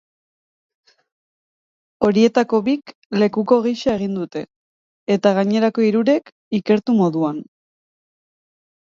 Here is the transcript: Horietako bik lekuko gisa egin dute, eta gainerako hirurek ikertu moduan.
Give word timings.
Horietako 2.07 2.59
bik 2.69 2.93
lekuko 3.23 3.57
gisa 3.65 3.91
egin 3.99 4.15
dute, 4.19 4.41
eta 5.17 5.33
gainerako 5.39 5.85
hirurek 5.89 6.33
ikertu 6.61 6.97
moduan. 7.03 7.39